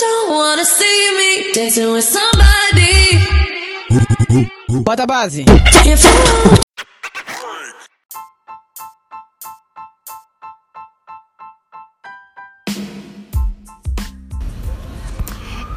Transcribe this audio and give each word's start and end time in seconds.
don't 0.00 0.30
wanna 0.30 0.64
see 0.64 1.10
me 1.18 1.52
dancing 1.52 1.92
with 1.92 2.04
somebody. 2.04 3.18
Bota 4.82 5.02
a 5.02 5.06
base. 5.06 5.44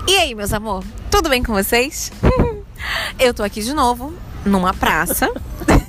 E 0.07 0.15
aí, 0.15 0.33
meus 0.35 0.53
amor? 0.53 0.83
Tudo 1.11 1.29
bem 1.29 1.43
com 1.43 1.53
vocês? 1.53 2.11
Eu 3.19 3.33
tô 3.33 3.43
aqui 3.43 3.61
de 3.61 3.73
novo, 3.73 4.13
numa 4.45 4.73
praça. 4.73 5.29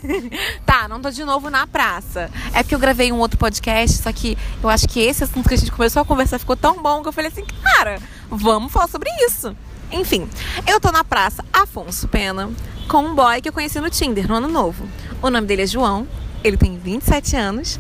tá, 0.64 0.88
não 0.88 1.00
tô 1.00 1.10
de 1.10 1.24
novo 1.24 1.50
na 1.50 1.66
praça. 1.66 2.30
É 2.52 2.62
porque 2.62 2.74
eu 2.74 2.78
gravei 2.78 3.12
um 3.12 3.18
outro 3.18 3.38
podcast, 3.38 4.02
só 4.02 4.12
que 4.12 4.36
eu 4.62 4.68
acho 4.68 4.88
que 4.88 5.00
esse 5.00 5.24
assunto 5.24 5.48
que 5.48 5.54
a 5.54 5.58
gente 5.58 5.72
começou 5.72 6.02
a 6.02 6.04
conversar 6.04 6.38
ficou 6.38 6.56
tão 6.56 6.82
bom 6.82 7.02
que 7.02 7.08
eu 7.08 7.12
falei 7.12 7.30
assim, 7.30 7.44
cara, 7.62 8.00
vamos 8.30 8.72
falar 8.72 8.88
sobre 8.88 9.10
isso. 9.26 9.56
Enfim, 9.92 10.28
eu 10.66 10.80
tô 10.80 10.90
na 10.90 11.04
praça 11.04 11.44
Afonso 11.52 12.08
Pena 12.08 12.50
com 12.88 12.98
um 12.98 13.14
boy 13.14 13.40
que 13.40 13.48
eu 13.48 13.52
conheci 13.52 13.80
no 13.80 13.90
Tinder 13.90 14.28
no 14.28 14.34
ano 14.34 14.48
novo. 14.48 14.86
O 15.22 15.30
nome 15.30 15.46
dele 15.46 15.62
é 15.62 15.66
João, 15.66 16.06
ele 16.42 16.56
tem 16.56 16.76
27 16.78 17.36
anos, 17.36 17.78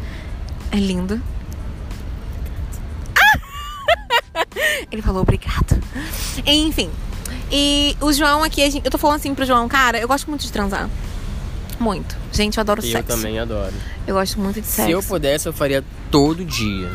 é 0.70 0.76
lindo, 0.76 1.20
Ele 4.90 5.02
falou 5.02 5.22
obrigado. 5.22 5.80
Enfim. 6.46 6.90
E 7.50 7.96
o 8.00 8.12
João 8.12 8.42
aqui, 8.42 8.80
eu 8.82 8.90
tô 8.90 8.98
falando 8.98 9.16
assim 9.16 9.34
pro 9.34 9.44
João, 9.44 9.68
cara, 9.68 9.98
eu 9.98 10.08
gosto 10.08 10.28
muito 10.28 10.42
de 10.42 10.52
transar. 10.52 10.88
Muito. 11.84 12.16
Gente, 12.32 12.56
eu 12.56 12.62
adoro 12.62 12.80
Eu 12.82 12.90
sexo. 12.90 13.08
também 13.08 13.38
adoro. 13.38 13.74
Eu 14.06 14.14
gosto 14.14 14.40
muito 14.40 14.58
de 14.58 14.66
sexo. 14.66 14.86
Se 14.86 14.90
eu 14.90 15.02
pudesse, 15.02 15.46
eu 15.46 15.52
faria 15.52 15.84
todo 16.10 16.42
dia. 16.42 16.90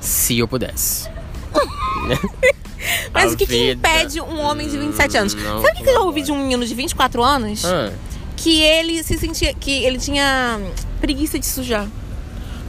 Se 0.00 0.38
eu 0.38 0.48
pudesse. 0.48 1.06
Mas 3.12 3.30
A 3.30 3.34
o 3.34 3.36
que, 3.36 3.46
que 3.46 3.72
impede 3.72 4.20
um 4.20 4.40
homem 4.40 4.68
de 4.68 4.78
27 4.78 5.16
anos? 5.18 5.34
Não 5.34 5.60
Sabe 5.60 5.74
o 5.74 5.76
que, 5.76 5.84
que 5.84 5.90
eu 5.90 6.06
ouvi 6.06 6.22
de 6.22 6.32
um 6.32 6.38
menino 6.38 6.64
de 6.66 6.74
24 6.74 7.22
anos? 7.22 7.64
Ah, 7.64 7.92
Que 8.36 8.62
ele 8.62 9.02
se 9.04 9.18
sentia. 9.18 9.52
Que 9.54 9.84
ele 9.84 9.98
tinha 9.98 10.58
preguiça 11.00 11.38
de 11.38 11.46
sujar. 11.46 11.86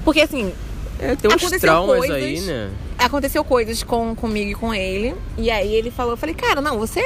Porque 0.04 0.20
assim, 0.22 0.54
é, 1.00 1.16
tem 1.16 1.30
uns 1.32 1.36
Aconteceu 1.36 1.59
traumas 1.62 1.98
coisas. 1.98 2.16
aí, 2.18 2.42
né? 2.42 2.70
aconteceu 2.98 3.44
coisas 3.44 3.84
com, 3.84 4.14
comigo 4.16 4.52
e 4.52 4.56
com 4.56 4.74
ele. 4.74 5.16
E 5.38 5.50
aí 5.50 5.74
ele 5.74 5.90
falou, 5.90 6.14
eu 6.14 6.18
falei, 6.18 6.36
cara, 6.36 6.62
não, 6.62 6.78
você 6.78 7.02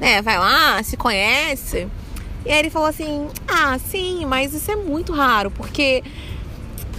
né, 0.00 0.22
vai 0.22 0.38
lá, 0.38 0.82
se 0.82 0.96
conhece. 0.96 1.86
E 2.44 2.50
aí 2.50 2.58
ele 2.58 2.70
falou 2.70 2.88
assim, 2.88 3.28
ah, 3.46 3.78
sim, 3.78 4.24
mas 4.26 4.52
isso 4.52 4.70
é 4.70 4.76
muito 4.76 5.12
raro, 5.12 5.50
porque 5.50 6.02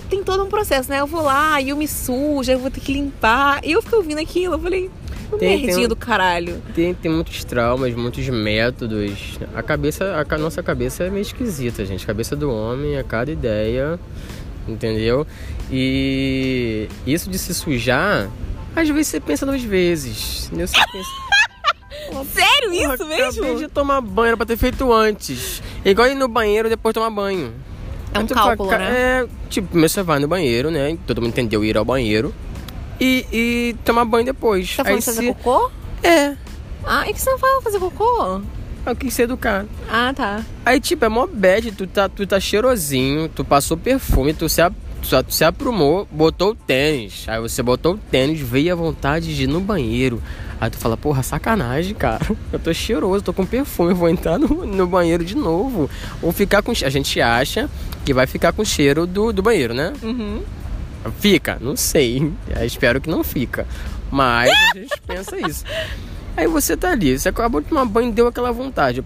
tem 0.10 0.24
todo 0.24 0.44
um 0.44 0.48
processo, 0.50 0.90
né? 0.90 1.00
Eu 1.02 1.08
vou 1.08 1.22
lá 1.24 1.60
e 1.60 1.70
eu 1.70 1.76
me 1.78 1.88
sujo, 1.88 2.50
eu 2.52 2.60
vou 2.60 2.72
ter 2.72 2.80
que 2.80 2.94
limpar. 2.94 3.60
E 3.64 3.72
eu 3.72 3.82
fiquei 3.82 3.98
ouvindo 3.98 4.20
aquilo, 4.20 4.54
eu 4.56 4.60
falei, 4.60 4.90
"Que 5.32 5.38
Tem- 5.38 5.66
tem 5.66 5.88
do 5.88 5.96
caralho. 5.96 6.62
Tem, 6.76 6.94
tem 6.94 7.12
muitos 7.12 7.44
traumas, 7.44 7.94
muitos 7.96 8.28
métodos. 8.30 9.38
A 9.56 9.62
cabeça, 9.64 10.18
a 10.20 10.24
ca- 10.24 10.38
nossa 10.38 10.62
cabeça 10.64 11.04
é 11.06 11.10
meio 11.10 11.24
esquisita, 11.24 11.84
gente. 11.86 12.04
A 12.04 12.08
cabeça 12.08 12.36
do 12.36 12.52
homem 12.52 12.96
é 12.96 13.04
cada 13.04 13.32
ideia, 13.32 14.00
entendeu? 14.68 15.26
E 15.72 16.88
isso 17.06 17.30
de 17.30 17.38
se 17.40 17.54
sujar, 17.54 18.30
às 18.76 18.88
vezes 18.88 19.08
você 19.08 19.20
pensa 19.20 19.46
duas 19.46 19.62
vezes. 19.64 20.46
Entendeu? 20.48 20.68
Você 20.68 20.76
pensa, 20.92 21.10
Sério 22.34 22.74
isso 22.74 22.98
"Porra, 22.98 23.06
mesmo? 23.10 23.44
Acabei 23.44 23.56
de 23.58 23.68
tomar 23.68 24.02
banho, 24.02 24.28
era 24.30 24.38
pra 24.38 24.46
ter 24.46 24.58
feito 24.58 24.92
antes. 24.94 25.62
É 25.84 25.90
igual 25.92 26.08
ir 26.08 26.16
no 26.16 26.28
banheiro 26.28 26.68
e 26.68 26.70
depois 26.70 26.94
tomar 26.94 27.10
banho. 27.10 27.54
É 28.14 28.20
um 28.20 28.28
cálculo, 28.28 28.70
"Ca- 28.70 28.78
né? 28.78 28.92
É, 28.92 29.28
tipo, 29.50 29.68
primeiro 29.70 29.90
você 29.90 30.04
vai 30.04 30.20
no 30.20 30.28
banheiro, 30.28 30.70
né? 30.70 30.98
Todo 31.08 31.22
mundo 31.22 31.30
entendeu 31.32 31.64
ir 31.66 31.76
ao 31.78 31.84
banheiro. 31.86 32.34
E, 33.00 33.26
e 33.32 33.76
tomar 33.84 34.06
banho 34.06 34.26
depois. 34.26 34.76
Tá 34.76 34.84
falando 34.84 34.94
Aí 34.96 35.00
de 35.00 35.06
fazer 35.06 35.22
se... 35.22 35.28
cocô? 35.34 35.72
É, 36.04 36.36
Ah, 36.86 37.10
e 37.10 37.14
que 37.14 37.20
você 37.22 37.30
não 37.32 37.40
fala 37.40 37.62
fazer 37.62 37.80
cocô? 37.80 38.42
eu 38.86 38.96
quis 38.98 39.14
ser 39.14 39.24
educado. 39.24 39.70
Ah, 39.90 40.14
tá. 40.14 40.44
Aí, 40.66 40.80
tipo, 40.80 41.04
é 41.06 41.10
mó 41.10 41.26
bad, 41.26 41.72
tu 41.72 41.88
tá, 41.88 42.08
tu 42.10 42.28
tá 42.28 42.38
cheirosinho, 42.40 43.30
tu 43.30 43.44
passou 43.46 43.78
perfume, 43.78 44.34
tu 44.34 44.48
se, 44.50 44.62
a- 44.62 44.72
tu 45.04 45.34
se 45.34 45.44
aprumou, 45.44 46.08
botou 46.10 46.52
o 46.52 46.56
tênis. 46.56 47.26
Aí 47.28 47.40
você 47.40 47.62
botou 47.62 47.96
o 47.96 47.98
tênis, 47.98 48.40
veio 48.40 48.74
a 48.74 48.76
vontade 48.76 49.36
de 49.36 49.44
ir 49.44 49.48
no 49.48 49.60
banheiro. 49.60 50.22
Aí 50.60 50.70
tu 50.70 50.78
fala, 50.78 50.96
porra, 50.96 51.22
sacanagem, 51.22 51.94
cara. 51.94 52.26
Eu 52.52 52.60
tô 52.60 52.74
cheiroso, 52.74 53.24
tô 53.24 53.34
com 53.34 53.46
perfume, 53.46 53.94
vou 53.94 54.08
entrar 54.08 54.40
no, 54.40 54.66
no 54.66 54.88
banheiro 54.88 55.26
de 55.26 55.36
novo. 55.36 55.90
Ou 56.22 56.32
ficar 56.32 56.62
com. 56.62 56.72
A 56.72 56.90
gente 56.90 57.20
acha 57.20 57.70
que 58.06 58.14
vai 58.14 58.26
ficar 58.26 58.54
com 58.54 58.64
cheiro 58.64 59.06
do, 59.06 59.34
do 59.34 59.42
banheiro, 59.42 59.74
né? 59.74 59.94
Uhum. 60.02 60.42
Fica, 61.20 61.58
não 61.60 61.76
sei. 61.76 62.32
Eu 62.56 62.66
espero 62.66 63.02
que 63.02 63.10
não 63.10 63.24
fica. 63.24 63.68
Mas 64.10 64.52
a 64.52 64.78
gente 64.78 65.02
pensa 65.06 65.38
isso. 65.48 65.66
Aí 66.36 66.48
você 66.48 66.76
tá 66.76 66.92
ali, 66.92 67.20
você 67.20 67.30
acabou 67.30 67.62
de 67.62 67.68
tomar 67.68 67.86
banho, 67.86 68.12
deu 68.12 68.28
aquela 68.28 68.52
vontade, 68.52 69.04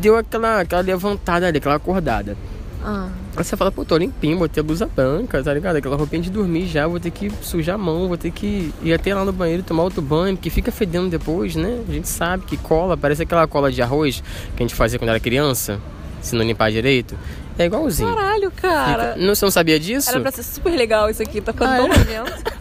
deu 0.00 0.16
aquela, 0.16 0.60
aquela 0.60 0.80
levantada 0.80 1.46
ali, 1.46 1.58
aquela 1.58 1.74
acordada. 1.74 2.36
Ah. 2.82 3.10
Aí 3.34 3.42
você 3.42 3.56
fala, 3.56 3.72
pô, 3.72 3.82
tô 3.82 3.96
limpinho, 3.96 4.36
botei 4.38 4.60
a 4.60 4.64
blusa 4.64 4.84
branca, 4.86 5.42
tá 5.42 5.54
ligado? 5.54 5.76
Aquela 5.76 5.96
roupinha 5.96 6.20
de 6.20 6.28
dormir 6.30 6.66
já, 6.66 6.86
vou 6.86 7.00
ter 7.00 7.10
que 7.10 7.30
sujar 7.40 7.76
a 7.76 7.78
mão, 7.78 8.06
vou 8.06 8.18
ter 8.18 8.30
que 8.30 8.70
ir 8.82 8.92
até 8.92 9.14
lá 9.14 9.24
no 9.24 9.32
banheiro 9.32 9.62
e 9.62 9.64
tomar 9.64 9.84
outro 9.84 10.02
banho, 10.02 10.36
porque 10.36 10.50
fica 10.50 10.70
fedendo 10.70 11.08
depois, 11.08 11.56
né? 11.56 11.82
A 11.88 11.92
gente 11.92 12.08
sabe 12.08 12.44
que 12.44 12.58
cola, 12.58 12.94
parece 12.94 13.22
aquela 13.22 13.46
cola 13.46 13.72
de 13.72 13.80
arroz 13.80 14.22
que 14.54 14.62
a 14.62 14.66
gente 14.66 14.74
fazia 14.74 14.98
quando 14.98 15.08
era 15.08 15.18
criança, 15.20 15.80
se 16.20 16.34
não 16.34 16.44
limpar 16.44 16.70
direito. 16.70 17.16
É 17.58 17.64
igualzinho. 17.64 18.14
Caralho, 18.14 18.50
cara. 18.50 19.12
Fica- 19.14 19.26
Não, 19.26 19.34
você 19.34 19.44
não 19.46 19.50
sabia 19.52 19.80
disso? 19.80 20.10
Era 20.10 20.20
pra 20.20 20.30
ser 20.30 20.42
super 20.42 20.70
legal 20.76 21.08
isso 21.08 21.22
aqui, 21.22 21.40
tá 21.40 21.52
ficando 21.54 21.70
Ah, 21.72 21.76
tão 21.78 21.86
é? 21.86 21.88
nojento. 21.88 22.52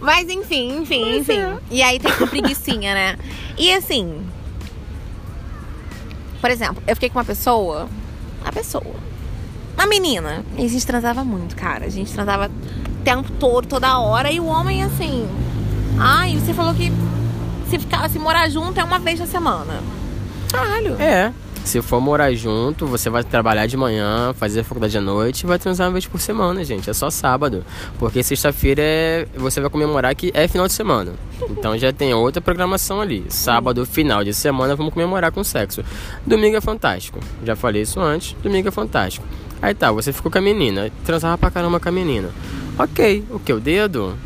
Mas 0.00 0.28
enfim, 0.28 0.78
enfim, 0.82 1.16
enfim. 1.18 1.40
E 1.70 1.82
aí 1.82 1.98
tem 1.98 2.12
a 2.12 2.26
preguiçinha, 2.26 2.94
né? 2.94 3.16
E 3.58 3.72
assim. 3.72 4.24
Por 6.40 6.50
exemplo, 6.50 6.80
eu 6.86 6.94
fiquei 6.94 7.08
com 7.10 7.18
uma 7.18 7.24
pessoa. 7.24 7.88
Pessoa. 8.56 8.96
Uma 9.74 9.86
menina. 9.86 10.42
E 10.56 10.64
a 10.64 10.68
gente 10.68 10.86
transava 10.86 11.22
muito, 11.22 11.54
cara. 11.54 11.84
A 11.84 11.90
gente 11.90 12.10
transava 12.10 12.46
o 12.48 13.04
tempo 13.04 13.30
todo, 13.32 13.68
toda 13.68 13.98
hora. 13.98 14.32
E 14.32 14.40
o 14.40 14.46
homem, 14.46 14.82
assim. 14.82 15.28
Ai, 15.98 16.38
você 16.38 16.54
falou 16.54 16.72
que 16.72 16.90
se, 17.68 17.78
ficar, 17.78 18.08
se 18.08 18.18
morar 18.18 18.48
junto 18.48 18.80
é 18.80 18.82
uma 18.82 18.98
vez 18.98 19.20
na 19.20 19.26
semana. 19.26 19.82
Caralho. 20.50 20.96
É. 20.98 21.30
Se 21.66 21.82
for 21.82 22.00
morar 22.00 22.32
junto, 22.32 22.86
você 22.86 23.10
vai 23.10 23.24
trabalhar 23.24 23.66
de 23.66 23.76
manhã, 23.76 24.32
fazer 24.34 24.62
faculdade 24.62 24.96
à 24.96 25.00
noite 25.00 25.40
e 25.40 25.46
vai 25.46 25.58
transar 25.58 25.88
uma 25.88 25.94
vez 25.94 26.06
por 26.06 26.20
semana, 26.20 26.64
gente. 26.64 26.88
É 26.88 26.92
só 26.92 27.10
sábado. 27.10 27.64
Porque 27.98 28.22
sexta-feira 28.22 28.80
é... 28.80 29.26
você 29.34 29.60
vai 29.60 29.68
comemorar 29.68 30.14
que 30.14 30.30
é 30.32 30.46
final 30.46 30.68
de 30.68 30.72
semana. 30.72 31.14
Então 31.50 31.76
já 31.76 31.92
tem 31.92 32.14
outra 32.14 32.40
programação 32.40 33.00
ali. 33.00 33.26
Sábado, 33.28 33.84
final 33.84 34.22
de 34.22 34.32
semana, 34.32 34.76
vamos 34.76 34.94
comemorar 34.94 35.32
com 35.32 35.42
sexo. 35.42 35.82
Domingo 36.24 36.56
é 36.56 36.60
fantástico. 36.60 37.18
Já 37.44 37.56
falei 37.56 37.82
isso 37.82 37.98
antes. 37.98 38.36
Domingo 38.40 38.68
é 38.68 38.70
fantástico. 38.70 39.26
Aí 39.60 39.74
tá, 39.74 39.90
você 39.90 40.12
ficou 40.12 40.30
com 40.30 40.38
a 40.38 40.40
menina. 40.40 40.88
Transava 41.04 41.36
pra 41.36 41.50
caramba 41.50 41.80
com 41.80 41.88
a 41.88 41.92
menina. 41.92 42.30
Ok. 42.78 43.24
O 43.28 43.40
que? 43.40 43.52
O 43.52 43.58
dedo? 43.58 44.16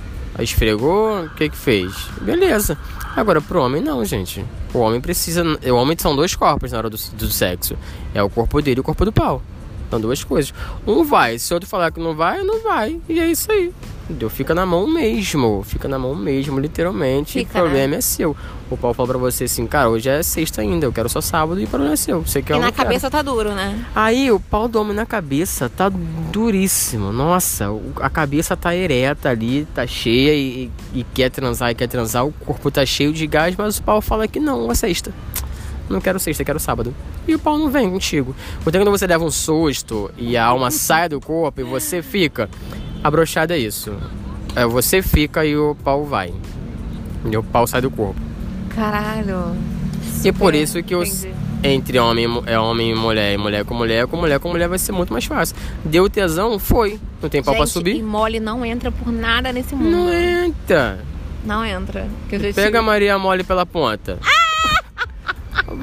Esfregou? 0.42 1.24
O 1.24 1.30
que 1.30 1.48
que 1.48 1.56
fez? 1.56 1.92
Beleza. 2.20 2.76
Agora 3.16 3.40
pro 3.40 3.62
homem 3.62 3.82
não, 3.82 4.04
gente. 4.04 4.44
O 4.72 4.78
homem 4.78 5.00
precisa. 5.00 5.42
O 5.42 5.74
homem 5.74 5.96
são 5.98 6.14
dois 6.14 6.34
corpos 6.34 6.72
na 6.72 6.78
hora 6.78 6.90
do, 6.90 6.96
do 6.96 7.30
sexo. 7.30 7.76
É 8.14 8.22
o 8.22 8.30
corpo 8.30 8.60
dele 8.62 8.78
e 8.78 8.82
o 8.82 8.84
corpo 8.84 9.04
do 9.04 9.12
pau. 9.12 9.42
São 9.90 10.00
duas 10.00 10.22
coisas. 10.22 10.54
Um 10.86 11.04
vai, 11.04 11.38
se 11.38 11.52
o 11.52 11.56
outro 11.56 11.68
falar 11.68 11.90
que 11.90 11.98
não 11.98 12.14
vai, 12.14 12.42
não 12.42 12.62
vai. 12.62 13.00
E 13.08 13.18
é 13.18 13.26
isso 13.26 13.50
aí. 13.50 13.72
Entendeu? 14.10 14.28
Fica 14.28 14.54
na 14.54 14.66
mão 14.66 14.88
mesmo. 14.88 15.62
Fica 15.62 15.86
na 15.86 15.98
mão 15.98 16.16
mesmo, 16.16 16.58
literalmente. 16.58 17.38
Fica, 17.38 17.58
o 17.58 17.62
problema 17.62 17.94
é 17.94 18.00
seu. 18.00 18.36
O 18.68 18.76
pau 18.76 18.92
fala 18.92 19.10
pra 19.10 19.18
você 19.18 19.44
assim, 19.44 19.66
cara, 19.66 19.88
hoje 19.88 20.08
é 20.08 20.22
sexta 20.22 20.62
ainda, 20.62 20.84
eu 20.84 20.92
quero 20.92 21.08
só 21.08 21.20
sábado 21.20 21.60
e 21.60 21.64
o 21.64 21.68
problema 21.68 21.94
é 21.94 21.96
seu. 21.96 22.20
Você 22.22 22.42
quer 22.42 22.56
E 22.56 22.60
na 22.60 22.72
cabeça 22.72 23.08
tá 23.10 23.22
duro, 23.22 23.52
né? 23.52 23.84
Aí 23.94 24.30
o 24.32 24.40
pau 24.40 24.66
do 24.66 24.80
homem 24.80 24.94
na 24.94 25.06
cabeça 25.06 25.68
tá 25.68 25.88
duríssimo. 25.88 27.12
Nossa, 27.12 27.66
a 28.00 28.10
cabeça 28.10 28.56
tá 28.56 28.74
ereta 28.74 29.30
ali, 29.30 29.66
tá 29.74 29.86
cheia 29.86 30.34
e, 30.34 30.70
e 30.92 31.04
quer 31.04 31.30
transar 31.30 31.70
e 31.70 31.74
quer 31.74 31.88
transar. 31.88 32.26
O 32.26 32.32
corpo 32.32 32.70
tá 32.70 32.84
cheio 32.84 33.12
de 33.12 33.26
gás, 33.26 33.54
mas 33.56 33.78
o 33.78 33.82
pau 33.82 34.00
fala 34.00 34.26
que 34.26 34.40
não, 34.40 34.70
é 34.70 34.74
sexta. 34.74 35.12
Não 35.88 36.00
quero 36.00 36.20
sexta, 36.20 36.44
quero 36.44 36.60
sábado. 36.60 36.94
E 37.26 37.34
o 37.34 37.38
pau 37.38 37.58
não 37.58 37.68
vem 37.68 37.90
contigo. 37.90 38.34
Porque 38.62 38.78
quando 38.78 38.90
você 38.90 39.06
leva 39.08 39.24
um 39.24 39.30
susto 39.30 40.10
e 40.16 40.36
a 40.36 40.44
alma 40.44 40.70
sai 40.70 41.08
do 41.08 41.20
corpo 41.20 41.60
e 41.60 41.64
você 41.64 42.00
fica, 42.00 42.48
a 43.02 43.10
brochada 43.10 43.54
é 43.56 43.58
isso. 43.58 43.96
É, 44.54 44.66
você 44.66 45.02
fica 45.02 45.44
e 45.44 45.56
o 45.56 45.74
pau 45.84 46.04
vai. 46.04 46.32
E 47.30 47.36
o 47.36 47.42
pau 47.42 47.66
sai 47.66 47.80
do 47.80 47.90
corpo. 47.90 48.20
Caralho. 48.74 49.56
E 50.24 50.32
por 50.32 50.54
isso 50.54 50.82
que 50.82 50.94
os, 50.94 51.26
entre 51.62 51.98
homem, 51.98 52.26
é 52.46 52.58
homem 52.58 52.90
e 52.90 52.94
mulher, 52.94 53.34
e 53.34 53.38
mulher 53.38 53.64
com 53.64 53.74
mulher, 53.74 54.06
com 54.06 54.16
mulher 54.16 54.38
com 54.38 54.48
mulher 54.48 54.68
vai 54.68 54.78
ser 54.78 54.92
muito 54.92 55.12
mais 55.12 55.24
fácil. 55.24 55.56
Deu 55.84 56.08
tesão, 56.08 56.58
foi. 56.58 56.98
Não 57.22 57.28
tem 57.28 57.42
pau 57.42 57.54
pra 57.54 57.64
Gente, 57.64 57.72
subir? 57.72 57.96
E 57.96 58.02
mole 58.02 58.40
não 58.40 58.64
entra 58.64 58.90
por 58.90 59.12
nada 59.12 59.52
nesse 59.52 59.74
mundo. 59.74 59.90
Não 59.90 60.12
entra. 60.12 60.98
Não 61.44 61.64
entra. 61.64 62.06
Pega 62.54 62.80
a 62.80 62.82
Maria 62.82 63.18
Mole 63.18 63.44
pela 63.44 63.64
ponta. 63.64 64.18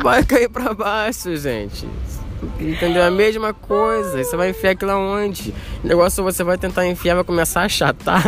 Vai 0.04 0.24
cair 0.24 0.50
pra 0.50 0.74
baixo, 0.74 1.36
gente. 1.36 1.88
Entendeu? 2.60 3.04
A 3.04 3.12
mesma 3.12 3.54
coisa. 3.54 4.24
Você 4.24 4.36
vai 4.36 4.50
enfiar 4.50 4.72
aquilo 4.72 4.92
aonde? 4.92 5.54
O 5.84 5.88
negócio 5.88 6.24
você 6.24 6.44
vai 6.44 6.58
tentar 6.58 6.88
enfiar, 6.88 7.16
vai 7.16 7.24
começar 7.24 7.62
a 7.62 7.66
achatar. 7.66 8.24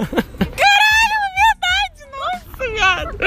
Nossa, 2.12 2.66
ligado? 2.66 3.18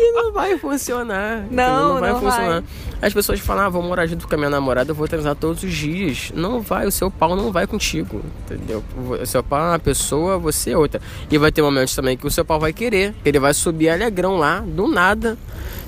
E 0.00 0.12
não 0.12 0.32
vai 0.32 0.58
funcionar. 0.58 1.46
Não, 1.50 1.94
não 1.94 2.00
vai 2.00 2.12
não 2.12 2.20
funcionar. 2.20 2.64
As 3.00 3.12
pessoas 3.12 3.40
falam, 3.40 3.64
ah, 3.64 3.68
vou 3.68 3.82
morar 3.82 4.06
junto 4.06 4.28
com 4.28 4.34
a 4.34 4.38
minha 4.38 4.50
namorada, 4.50 4.92
eu 4.92 4.94
vou 4.94 5.08
transar 5.08 5.34
todos 5.34 5.62
os 5.64 5.72
dias. 5.72 6.30
Não 6.34 6.60
vai, 6.60 6.86
o 6.86 6.90
seu 6.90 7.10
pau 7.10 7.34
não 7.34 7.50
vai 7.50 7.66
contigo, 7.66 8.22
entendeu? 8.44 8.82
O 8.96 9.26
seu 9.26 9.42
pau 9.42 9.58
é 9.58 9.68
uma 9.70 9.78
pessoa, 9.78 10.38
você 10.38 10.70
é 10.70 10.78
outra. 10.78 11.00
E 11.28 11.36
vai 11.36 11.50
ter 11.50 11.62
momentos 11.62 11.96
também 11.96 12.16
que 12.16 12.26
o 12.26 12.30
seu 12.30 12.44
pau 12.44 12.60
vai 12.60 12.72
querer. 12.72 13.12
Ele 13.24 13.40
vai 13.40 13.52
subir 13.54 13.88
alegrão 13.90 14.36
lá, 14.36 14.60
do 14.60 14.86
nada. 14.86 15.36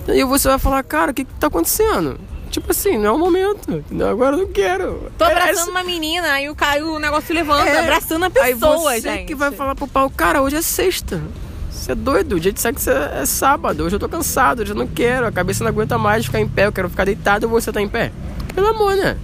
E 0.09 0.25
você 0.25 0.49
vai 0.49 0.59
falar, 0.59 0.83
cara, 0.83 1.13
o 1.13 1.15
que, 1.15 1.25
que 1.25 1.35
tá 1.35 1.47
acontecendo? 1.47 2.19
Tipo 2.55 2.71
assim, 2.71 2.97
não 2.97 3.07
é 3.07 3.11
o 3.11 3.19
momento. 3.19 3.69
Entendeu? 3.73 4.09
Agora 4.09 4.37
eu 4.37 4.43
não 4.43 4.47
quero. 4.53 5.11
Tô 5.19 5.25
É 5.25 5.33
abraçando 5.33 5.59
essa- 5.59 5.71
uma 5.73 5.83
menina, 5.83 6.29
aí 6.35 6.49
o, 6.49 6.55
cara, 6.55 6.87
o 6.87 7.01
negócio 7.01 7.35
levanta, 7.35 7.69
É. 7.69 7.81
abraçando 7.81 8.23
a 8.23 8.27
Aí 8.27 8.55
pessoa, 8.55 8.79
você 8.93 9.01
gente. 9.01 9.25
que 9.27 9.35
vai 9.35 9.51
falar 9.51 9.75
pro 9.75 9.89
pau, 9.89 10.09
cara, 10.09 10.41
hoje 10.41 10.55
é 10.55 10.63
sexta. 10.63 11.21
Você 11.69 11.91
é 11.91 11.95
doido, 11.97 12.37
o 12.37 12.41
dia 12.41 12.53
de 12.53 12.61
sexo 12.61 12.91
é, 12.91 13.23
é 13.23 13.27
sábado. 13.27 13.83
Hoje 13.83 13.97
eu 13.97 13.99
tô 13.99 14.09
cansado, 14.09 14.61
hoje 14.63 14.71
eu 14.71 14.77
não 14.77 14.87
quero. 14.87 15.27
A 15.27 15.33
cabeça 15.33 15.65
não 15.65 15.71
aguenta 15.71 15.99
mais 15.99 16.27
ficar 16.27 16.39
em 16.39 16.49
pé, 16.49 16.67
eu 16.67 16.73
quero 16.73 16.89
ficar 16.89 17.05
deitado 17.05 17.45
e 17.45 17.49
você 17.49 17.73
tá 17.73 17.81
em 17.83 17.89
pé. 17.89 18.13
Pelo 18.55 18.69
amor, 18.69 18.95
né? 18.95 19.17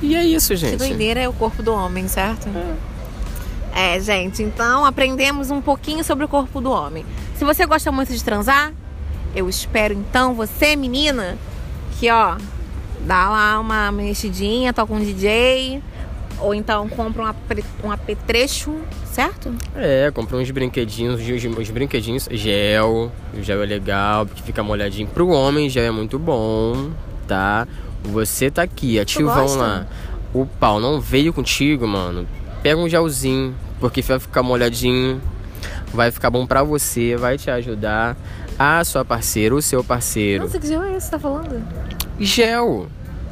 E 0.00 0.16
é 0.16 0.24
isso, 0.24 0.48
Que 0.48 0.56
gente. 0.56 0.76
doideira 0.78 1.20
é 1.20 1.28
o 1.28 1.34
corpo 1.34 1.62
do 1.62 1.72
homem, 1.74 2.08
certo? 2.08 2.48
É, 3.74 4.00
gente, 4.00 4.42
então 4.42 4.86
aprendemos 4.86 5.50
um 5.50 5.60
pouquinho 5.60 6.02
sobre 6.02 6.24
o 6.24 6.28
corpo 6.28 6.62
do 6.62 6.70
homem. 6.70 7.04
Se 7.36 7.44
você 7.44 7.66
gosta 7.66 7.92
muito 7.92 8.10
de 8.14 8.24
transar, 8.24 8.72
eu 9.34 9.48
espero 9.50 9.92
então 9.92 10.32
você, 10.34 10.74
menina, 10.74 11.36
que 11.98 12.10
ó, 12.10 12.36
dá 13.00 13.28
lá 13.28 13.58
uma 13.60 13.90
mexidinha, 13.90 14.72
toca 14.72 14.92
um 14.92 15.00
DJ, 15.00 15.82
ou 16.40 16.54
então 16.54 16.88
compra 16.88 17.24
um, 17.24 17.86
um 17.88 17.90
apetrecho, 17.90 18.74
certo? 19.04 19.52
É, 19.74 20.10
comprei 20.12 20.40
uns 20.40 20.50
brinquedinhos, 20.50 21.20
uns, 21.58 21.70
brinquedinhos, 21.70 22.28
gel, 22.30 23.10
o 23.34 23.42
gel 23.42 23.62
é 23.62 23.66
legal, 23.66 24.26
porque 24.26 24.42
fica 24.42 24.62
molhadinho. 24.62 25.08
Pro 25.08 25.28
homem, 25.28 25.68
gel 25.68 25.84
é 25.84 25.90
muito 25.90 26.18
bom, 26.18 26.90
tá? 27.26 27.66
Você 28.04 28.50
tá 28.50 28.62
aqui, 28.62 28.98
ativão 28.98 29.56
lá. 29.56 29.86
O 30.32 30.46
pau 30.46 30.78
não 30.78 31.00
veio 31.00 31.32
contigo, 31.32 31.86
mano. 31.86 32.26
Pega 32.62 32.80
um 32.80 32.88
gelzinho, 32.88 33.54
porque 33.80 34.02
vai 34.02 34.18
ficar 34.18 34.42
molhadinho. 34.42 35.20
Vai 35.92 36.10
ficar 36.10 36.30
bom 36.30 36.46
pra 36.46 36.62
você, 36.62 37.16
vai 37.16 37.38
te 37.38 37.50
ajudar. 37.50 38.16
A 38.58 38.82
sua 38.84 39.04
parceira, 39.04 39.54
o 39.54 39.62
seu 39.62 39.84
parceiro. 39.84 40.44
Nossa, 40.44 40.58
que 40.58 40.66
gel 40.66 40.82
é 40.82 40.88
esse 40.96 40.96
que 40.96 41.04
você 41.04 41.10
tá 41.12 41.18
falando? 41.18 41.62
Gel, 42.18 42.86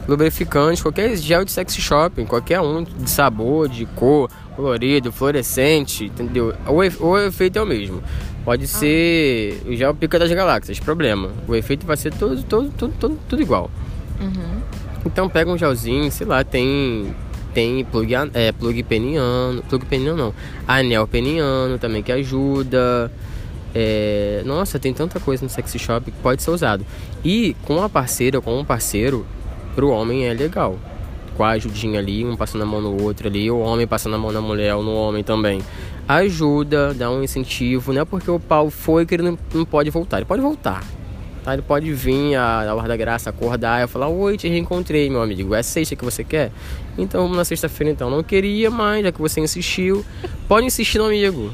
lubrificante, 0.07 0.81
qualquer 0.83 1.17
gel 1.17 1.45
de 1.45 1.51
sex 1.51 1.75
shopping, 1.77 2.25
qualquer 2.27 2.61
um, 2.61 2.85
de 2.85 3.11
sabor, 3.11 3.69
de 3.69 3.87
cor, 3.87 4.31
colorido, 4.55 5.11
fluorescente, 5.11 6.05
entendeu? 6.05 6.55
O, 6.69 6.83
efe- 6.83 7.03
o 7.03 7.19
efeito 7.19 7.59
é 7.59 7.63
o 7.63 7.67
mesmo. 7.67 8.01
Pode 8.45 8.69
ser 8.69 9.61
o 9.67 9.75
gel 9.75 9.93
pica 9.95 10.17
das 10.19 10.31
galáxias, 10.31 10.79
problema. 10.79 11.31
O 11.49 11.55
efeito 11.57 11.85
vai 11.85 11.97
ser 11.97 12.15
todo, 12.15 12.41
todo, 12.45 12.71
todo, 12.71 12.93
todo, 12.99 13.19
tudo 13.29 13.43
igual. 13.43 13.69
Então 15.05 15.29
pega 15.29 15.51
um 15.51 15.59
gelzinho, 15.59 16.11
sei 16.11 16.27
lá, 16.27 16.43
tem 16.45 17.15
tem 17.53 17.85
plug, 17.87 18.13
é, 18.35 18.53
plug 18.53 18.83
peniano, 18.83 19.63
plug 19.69 19.85
peniano 19.87 20.17
não, 20.17 20.35
anel 20.69 21.07
peniano 21.09 21.79
também 21.79 22.03
que 22.03 22.13
ajuda. 22.13 23.11
É, 23.79 24.41
nossa, 24.47 24.79
tem 24.79 24.95
tanta 24.95 25.21
coisa 25.21 25.45
no 25.45 25.51
sexy 25.51 25.79
shop 25.79 26.11
que 26.11 26.17
pode 26.23 26.43
ser 26.43 26.51
usado. 26.51 26.83
E 27.23 27.55
com 27.67 27.83
a 27.83 27.91
parceira, 27.91 28.41
com 28.41 28.59
um 28.59 28.65
parceiro, 28.65 29.27
pro 29.75 29.91
homem 29.91 30.27
é 30.27 30.33
legal. 30.33 30.79
Com 31.37 31.45
a 31.45 31.51
ajudinha 31.51 31.99
ali, 31.99 32.25
um 32.25 32.35
passando 32.37 32.63
a 32.63 32.67
mão 32.67 32.81
no 32.81 33.03
outro 33.03 33.29
ali, 33.29 33.51
o 33.51 33.59
homem 33.59 33.87
passando 33.87 34.15
a 34.17 34.19
mão 34.19 34.33
na 34.33 34.41
mulher 34.41 34.75
ou 34.75 34.83
no 34.83 34.95
homem 34.95 35.23
também. 35.23 35.61
Ajuda, 36.09 36.95
dá 36.95 37.11
um 37.11 37.23
incentivo, 37.23 37.93
não 37.93 38.01
é 38.01 38.05
porque 38.07 38.31
o 38.31 38.41
pau 38.41 38.71
foi 38.71 39.05
que 39.05 39.15
ele 39.15 39.25
não, 39.25 39.39
não 39.53 39.67
pode 39.67 39.91
voltar, 39.91 40.17
ele 40.17 40.25
pode 40.25 40.41
voltar. 40.41 40.83
Tá? 41.45 41.53
Ele 41.53 41.61
pode 41.61 41.93
vir 41.93 42.35
a 42.35 42.75
hora 42.75 42.89
da 42.89 42.97
graça, 42.97 43.29
acordar 43.29 43.85
e 43.85 43.87
falar, 43.87 44.09
oi, 44.09 44.39
te 44.39 44.49
reencontrei, 44.49 45.11
meu 45.11 45.21
amigo. 45.21 45.55
É 45.55 45.63
sexta 45.63 45.95
que 45.95 46.05
você 46.05 46.25
quer? 46.25 46.51
Então 46.97 47.21
vamos 47.25 47.37
na 47.37 47.45
sexta-feira 47.45 47.93
então. 47.93 48.09
Não 48.09 48.23
queria 48.23 48.71
mais, 48.71 49.05
já 49.05 49.13
que 49.13 49.21
você 49.21 49.39
insistiu. 49.39 50.03
Pode 50.49 50.67
insistir 50.67 50.97
no 50.97 51.05
amigo. 51.05 51.53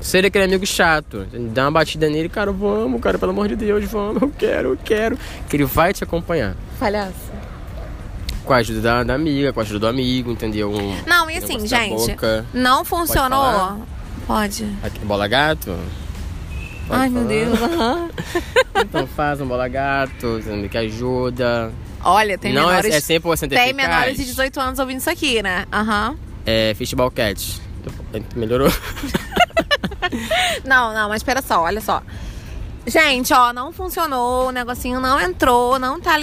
Ser 0.00 0.24
aquele 0.26 0.44
amigo 0.44 0.66
chato. 0.66 1.26
Dá 1.52 1.64
uma 1.64 1.70
batida 1.72 2.08
nele, 2.08 2.28
cara, 2.28 2.52
vamos, 2.52 3.00
cara, 3.00 3.18
pelo 3.18 3.32
amor 3.32 3.48
de 3.48 3.56
Deus, 3.56 3.84
vamos, 3.84 4.20
eu 4.22 4.32
quero, 4.36 4.68
eu 4.70 4.76
quero. 4.76 5.18
Que 5.48 5.56
ele 5.56 5.64
vai 5.64 5.92
te 5.92 6.02
acompanhar. 6.04 6.54
Palhaço. 6.78 7.30
Com 8.44 8.52
a 8.52 8.56
ajuda 8.56 8.80
da, 8.80 9.02
da 9.04 9.14
amiga, 9.14 9.52
com 9.52 9.60
a 9.60 9.62
ajuda 9.62 9.78
do 9.80 9.86
amigo, 9.88 10.30
entendeu? 10.30 10.70
Um 10.72 10.96
Não, 11.06 11.30
e 11.30 11.36
assim, 11.36 11.66
gente, 11.66 12.16
não 12.52 12.84
funcionou. 12.84 13.82
Pode. 14.26 14.66
Aqui, 14.82 14.98
bola 15.00 15.26
gato? 15.28 15.76
Pode 16.88 17.00
Ai, 17.02 17.08
meu 17.08 17.22
falar? 17.22 17.34
Deus. 17.34 17.62
aham. 17.62 18.08
Então 18.82 19.06
faz 19.06 19.40
um 19.40 19.46
bola 19.46 19.68
gato, 19.68 20.40
que 20.70 20.78
ajuda. 20.78 21.70
Olha, 22.02 22.38
tem 22.38 22.52
não 22.52 22.62
é, 22.70 22.82
menores. 22.82 23.10
é 23.10 23.18
100% 23.18 23.48
Tem 23.50 23.58
eficaz. 23.58 23.76
menores 23.76 24.16
de 24.16 24.24
18 24.24 24.58
anos 24.60 24.78
ouvindo 24.78 24.98
isso 24.98 25.10
aqui, 25.10 25.42
né? 25.42 25.66
Aham. 25.72 26.16
É 26.46 26.72
Fishball 26.74 27.10
Cat. 27.10 27.60
Melhorou? 28.34 28.72
Não, 30.64 30.92
não, 30.92 31.08
mas 31.08 31.18
espera 31.18 31.42
só, 31.42 31.62
olha 31.62 31.80
só. 31.80 32.02
Gente, 32.86 33.32
ó, 33.32 33.52
não 33.52 33.72
funcionou, 33.72 34.48
o 34.48 34.52
negocinho 34.52 35.00
não 35.00 35.20
entrou, 35.20 35.78
não 35.78 36.00
tá, 36.00 36.14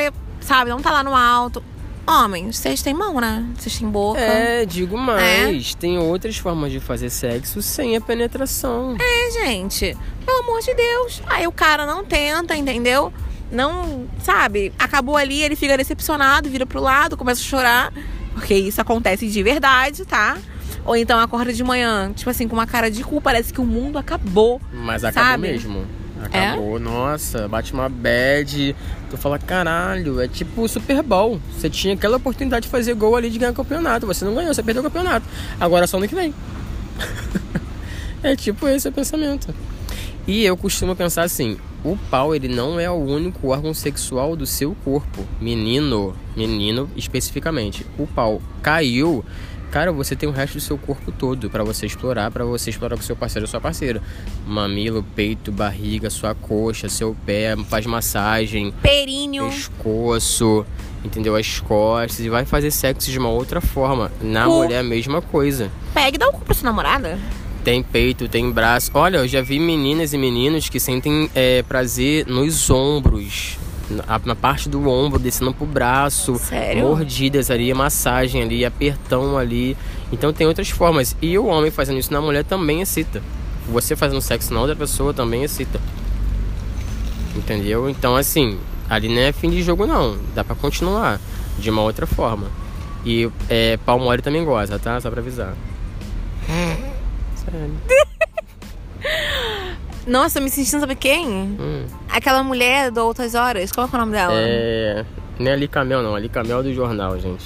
sabe, 0.42 0.70
não 0.70 0.82
tá 0.82 0.92
lá 0.92 1.04
no 1.04 1.16
alto. 1.16 1.64
Homens, 2.06 2.58
vocês 2.58 2.82
têm 2.82 2.94
mão, 2.94 3.20
né? 3.20 3.46
Vocês 3.58 3.78
têm 3.78 3.90
boca. 3.90 4.20
É, 4.20 4.66
digo 4.66 4.98
mais. 4.98 5.76
Tem 5.76 5.98
outras 6.00 6.38
formas 6.38 6.72
de 6.72 6.80
fazer 6.80 7.10
sexo 7.10 7.62
sem 7.62 7.98
a 7.98 8.02
penetração. 8.02 8.96
É, 8.98 9.32
gente, 9.32 9.96
pelo 10.26 10.40
amor 10.40 10.62
de 10.62 10.74
Deus. 10.74 11.22
Aí 11.28 11.46
o 11.46 11.52
cara 11.52 11.86
não 11.86 12.06
tenta, 12.06 12.56
entendeu? 12.56 13.12
Não, 13.52 14.08
sabe, 14.24 14.74
acabou 14.80 15.18
ali, 15.18 15.44
ele 15.44 15.56
fica 15.56 15.78
decepcionado, 15.78 16.50
vira 16.50 16.66
pro 16.66 16.82
lado, 16.82 17.18
começa 17.18 17.42
a 17.42 17.44
chorar. 17.44 17.94
Porque 18.34 18.54
isso 18.54 18.80
acontece 18.80 19.28
de 19.28 19.44
verdade, 19.44 20.06
tá? 20.06 20.38
Ou 20.88 20.96
então 20.96 21.20
acorda 21.20 21.52
de 21.52 21.62
manhã, 21.66 22.14
tipo 22.16 22.30
assim, 22.30 22.48
com 22.48 22.56
uma 22.56 22.66
cara 22.66 22.90
de 22.90 23.04
cu, 23.04 23.20
parece 23.20 23.52
que 23.52 23.60
o 23.60 23.66
mundo 23.66 23.98
acabou. 23.98 24.62
Mas 24.72 25.04
acabou 25.04 25.32
Sabe? 25.32 25.42
mesmo. 25.42 25.86
Acabou, 26.24 26.80
nossa, 26.80 27.46
bate 27.48 27.74
uma 27.74 27.90
bad. 27.90 28.74
Tu 29.10 29.18
fala, 29.18 29.38
caralho, 29.38 30.22
é 30.22 30.30
tipo 30.30 30.62
o 30.62 30.68
Super 30.68 31.04
Bowl. 31.04 31.42
Você 31.52 31.70
tinha 31.70 31.94
aquela 31.94 32.16
oportunidade 32.16 32.64
de 32.64 32.72
fazer 32.72 32.94
gol 32.94 33.18
ali 33.18 33.30
de 33.30 33.38
ganhar 33.38 33.52
o 33.52 33.56
campeonato. 33.56 34.08
Você 34.08 34.24
não 34.24 34.34
ganhou, 34.34 34.54
você 34.54 34.64
perdeu 34.64 34.82
o 34.82 34.86
campeonato. 34.86 35.28
Agora 35.60 35.84
é 35.84 35.88
só 35.88 35.98
ano 35.98 36.08
que 36.08 36.16
vem. 36.16 36.34
é 38.24 38.36
tipo 38.38 38.66
esse 38.68 38.88
o 38.88 38.92
pensamento. 38.92 39.54
E 40.26 40.46
eu 40.46 40.56
costumo 40.56 40.96
pensar 40.96 41.24
assim: 41.24 41.58
o 41.84 41.98
pau 42.10 42.36
ele 42.36 42.48
não 42.48 42.80
é 42.80 42.90
o 42.90 42.96
único 42.96 43.50
órgão 43.50 43.74
sexual 43.74 44.36
do 44.36 44.46
seu 44.46 44.76
corpo, 44.84 45.24
menino, 45.40 46.14
menino 46.36 46.90
especificamente. 46.96 47.86
O 47.98 48.06
pau 48.08 48.42
caiu, 48.62 49.24
cara, 49.72 49.92
você 49.92 50.16
tem 50.16 50.28
o 50.28 50.32
resto 50.32 50.56
do 50.56 50.60
seu 50.62 50.78
corpo 50.78 51.12
todo 51.12 51.50
pra 51.50 51.64
você 51.64 51.86
explorar, 51.86 52.32
pra 52.32 52.44
você 52.44 52.70
explorar 52.70 52.96
com 52.98 53.04
seu 53.04 53.16
parceiro 53.16 53.46
ou 53.46 53.50
sua 53.50 53.62
parceira. 53.62 54.02
Mamilo, 54.46 55.04
peito, 55.16 55.52
barriga, 55.52 56.10
sua 56.10 56.34
coxa, 56.36 56.90
seu 56.90 57.16
pé, 57.26 57.56
faz 57.70 57.86
massagem, 57.86 58.74
Períneo. 58.82 59.48
pescoço, 59.48 60.66
entendeu? 61.06 61.36
As 61.36 61.60
costas 61.60 62.20
e 62.20 62.30
vai 62.30 62.44
fazer 62.46 62.72
sexo 62.72 63.12
de 63.12 63.20
uma 63.20 63.30
outra 63.30 63.62
forma. 63.62 64.12
Na 64.22 64.46
Cu. 64.46 64.52
mulher 64.64 64.80
a 64.80 64.84
mesma 64.84 65.22
coisa. 65.22 65.72
Pega 65.94 66.16
e 66.16 66.20
dá 66.20 66.28
o 66.28 66.34
cu 66.34 66.42
pra 66.42 66.54
sua 66.54 66.66
namorada. 66.66 67.18
Tem 67.68 67.84
peito, 67.84 68.30
tem 68.30 68.50
braço. 68.50 68.92
Olha, 68.94 69.18
eu 69.18 69.28
já 69.28 69.42
vi 69.42 69.60
meninas 69.60 70.14
e 70.14 70.18
meninos 70.18 70.70
que 70.70 70.80
sentem 70.80 71.30
é, 71.36 71.62
prazer 71.64 72.26
nos 72.26 72.70
ombros. 72.70 73.58
Na, 73.90 74.22
na 74.24 74.36
parte 74.38 74.70
do 74.70 74.88
ombro, 74.88 75.20
descendo 75.20 75.54
pro 75.54 75.66
braço. 75.66 76.36
Sério? 76.36 76.84
Mordidas 76.84 77.52
ali, 77.52 77.74
massagem 77.74 78.42
ali, 78.42 78.64
apertão 78.64 79.38
ali. 79.38 79.76
Então 80.14 80.32
tem 80.32 80.48
outras 80.48 80.70
formas. 80.70 81.14
E 81.22 81.38
o 81.38 81.48
homem 81.48 81.70
fazendo 81.70 82.00
isso 82.00 82.14
na 82.14 82.22
mulher 82.22 82.46
também 82.46 82.80
excita. 82.80 83.22
Você 83.68 83.98
fazendo 83.98 84.22
sexo 84.22 84.54
na 84.54 84.62
outra 84.62 84.74
pessoa 84.78 85.14
também 85.14 85.44
excita. 85.44 85.82
Entendeu? 87.36 87.90
Então 87.90 88.16
assim, 88.16 88.58
ali 88.90 89.10
não 89.10 89.20
é 89.20 89.34
fim 89.34 89.50
de 89.50 89.62
jogo 89.62 89.86
não. 89.86 90.18
Dá 90.34 90.42
pra 90.42 90.56
continuar 90.56 91.20
de 91.60 91.70
uma 91.70 91.82
outra 91.82 92.08
forma. 92.08 92.48
E 93.06 93.30
é, 93.50 93.76
pau 93.76 94.00
mole 94.00 94.22
também 94.22 94.46
goza, 94.46 94.80
tá? 94.80 95.02
Só 95.02 95.12
pra 95.12 95.20
avisar. 95.20 95.54
Nossa, 100.08 100.40
eu 100.40 100.44
me 100.44 100.50
sentindo, 100.50 100.80
sabe 100.80 100.96
quem? 100.96 101.28
Hum. 101.28 101.86
Aquela 102.10 102.44
mulher 102.44 102.92
do 102.92 103.04
Outras 103.04 103.36
Horas. 103.36 103.72
Qual 103.72 103.88
é, 103.88 103.90
que 103.90 103.96
é 103.96 103.98
o 103.98 104.00
nome 104.00 104.14
dela? 104.14 104.34
É. 104.36 105.06
Não 105.38 105.52
é 105.52 105.54
Ali 105.54 105.68
Camel, 105.68 106.02
não. 106.02 106.16
Ali 106.16 106.30
Camel 106.30 106.64
do 106.64 106.74
jornal, 106.74 107.20
gente. 107.20 107.46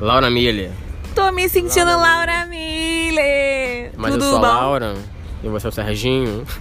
Laura 0.00 0.30
Miller. 0.30 0.70
Tô 1.14 1.30
me 1.32 1.48
sentindo 1.48 1.86
Laura 1.86 2.46
Miller. 2.46 3.92
Mas 3.96 4.12
Tudo 4.12 4.24
eu 4.24 4.30
sou 4.30 4.38
a? 4.38 4.40
Laura. 4.40 4.94
E 5.42 5.48
você 5.48 5.66
é 5.66 5.70
o 5.70 5.72
Serginho. 5.72 6.46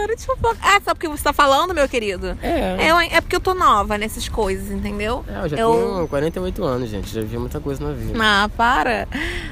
Para 0.00 0.16
de 0.16 0.24
fofocar. 0.24 0.56
Ah, 0.62 0.80
sabe 0.82 0.96
o 0.96 1.00
que 1.00 1.08
você 1.08 1.22
tá 1.22 1.32
falando, 1.32 1.74
meu 1.74 1.86
querido? 1.88 2.36
É. 2.42 2.90
Eu, 2.90 2.98
é 2.98 3.20
porque 3.20 3.36
eu 3.36 3.40
tô 3.40 3.52
nova 3.52 3.98
nessas 3.98 4.28
coisas, 4.28 4.70
entendeu? 4.70 5.22
É, 5.28 5.44
eu 5.44 5.48
já 5.48 5.56
tenho 5.56 6.08
48 6.08 6.64
anos, 6.64 6.88
gente. 6.88 7.12
Já 7.12 7.20
vi 7.20 7.36
muita 7.36 7.60
coisa 7.60 7.84
na 7.84 7.92
vida. 7.92 8.18
Ah, 8.18 8.48
para. 8.56 9.06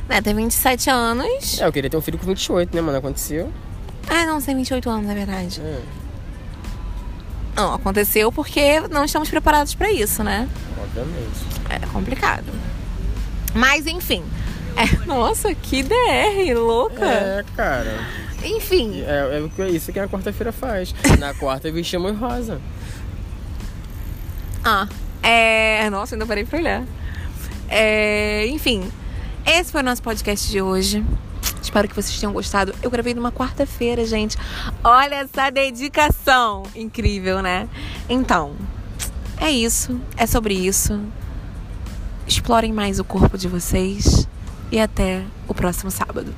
Né, 0.09 0.23
tem 0.23 0.35
27 0.35 0.89
anos. 0.89 1.61
É, 1.61 1.67
eu 1.67 1.73
queria 1.73 1.91
ter 1.91 1.97
um 1.97 2.01
filho 2.01 2.17
com 2.19 2.27
28, 2.27 2.75
né, 2.75 2.81
mano? 2.81 2.97
Aconteceu. 2.97 3.53
Ah, 4.09 4.25
não, 4.25 4.41
tem 4.41 4.57
28 4.57 4.89
anos, 4.89 5.07
na 5.07 5.13
verdade. 5.13 5.61
É, 5.61 5.81
Não, 7.55 7.75
aconteceu 7.75 8.33
porque 8.33 8.81
não 8.89 9.05
estamos 9.05 9.29
preparados 9.29 9.75
pra 9.75 9.91
isso, 9.93 10.25
né? 10.25 10.49
obviamente. 10.81 11.41
É 11.69 11.87
complicado. 11.93 12.47
Mas, 13.55 13.87
enfim. 13.87 14.25
É, 14.77 14.97
nossa, 15.07 15.55
que 15.55 15.83
DR, 15.83 16.55
louca. 16.57 17.05
É, 17.05 17.45
cara. 17.55 17.99
Enfim. 18.43 19.03
É, 19.03 19.43
é 19.59 19.63
é 19.63 19.71
isso 19.71 19.93
que 19.93 19.99
a 19.99 20.09
quarta-feira 20.09 20.53
faz. 20.53 20.95
Na 21.19 21.35
quarta 21.35 21.71
vestimos 21.71 22.17
rosa. 22.17 22.61
Ah, 24.65 24.89
é. 25.23 25.89
Nossa, 25.91 26.15
ainda 26.15 26.27
parei 26.27 26.45
pra 26.45 26.59
olhar. 26.59 26.85
É, 27.69 28.47
enfim, 28.47 28.91
esse 29.47 29.71
foi 29.71 29.83
o 29.83 29.85
nosso 29.85 30.03
podcast 30.03 30.51
de 30.51 30.61
hoje. 30.61 31.05
Espero 31.63 31.87
que 31.87 31.95
vocês 31.95 32.19
tenham 32.19 32.33
gostado. 32.33 32.75
Eu 32.83 32.91
gravei 32.91 33.13
numa 33.15 33.31
quarta-feira, 33.31 34.05
gente. 34.07 34.37
Olha 34.83 35.17
essa 35.17 35.51
dedicação. 35.51 36.63
Incrível, 36.75 37.43
né? 37.43 37.69
Então, 38.09 38.55
é 39.37 39.51
isso. 39.51 40.01
É 40.17 40.27
sobre 40.27 40.55
isso. 40.55 41.01
Explorem 42.27 42.73
mais 42.73 42.99
o 42.99 43.05
corpo 43.05 43.37
de 43.37 43.49
vocês. 43.49 44.27
E 44.71 44.81
até 44.81 45.25
o 45.47 45.55
próximo 45.55 45.91
sábado. 45.91 46.35